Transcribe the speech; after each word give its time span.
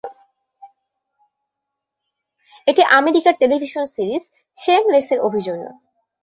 এটি 2.67 2.81
আমেরিকার 2.91 3.33
television 3.39 3.85
series 3.87 4.23
"শেমলেস"র 4.57 5.19
অভিযোজন। 5.19 5.73